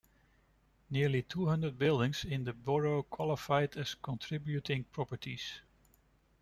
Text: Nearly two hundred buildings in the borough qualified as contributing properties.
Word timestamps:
Nearly 0.89 1.21
two 1.21 1.45
hundred 1.45 1.77
buildings 1.77 2.25
in 2.25 2.43
the 2.43 2.53
borough 2.53 3.03
qualified 3.03 3.77
as 3.77 3.93
contributing 3.93 4.85
properties. 4.85 5.61